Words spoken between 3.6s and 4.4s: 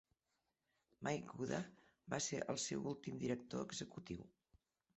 executiu.